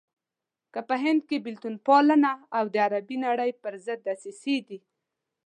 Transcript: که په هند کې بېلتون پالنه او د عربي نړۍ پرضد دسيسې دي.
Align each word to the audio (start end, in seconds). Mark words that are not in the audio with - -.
که 0.73 0.79
په 0.89 0.95
هند 1.03 1.21
کې 1.27 1.37
بېلتون 1.45 1.75
پالنه 1.87 2.33
او 2.57 2.65
د 2.73 2.75
عربي 2.85 3.17
نړۍ 3.25 3.51
پرضد 3.63 3.99
دسيسې 4.07 4.57
دي. 4.67 4.79